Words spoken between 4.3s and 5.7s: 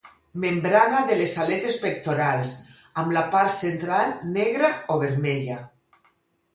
negra o vermella.